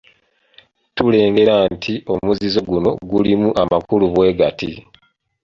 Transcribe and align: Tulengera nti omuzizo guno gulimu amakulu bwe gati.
Tulengera 0.95 1.55
nti 1.73 1.93
omuzizo 2.13 2.59
guno 2.69 2.91
gulimu 3.09 3.49
amakulu 3.61 4.05
bwe 4.13 4.27
gati. 4.39 4.71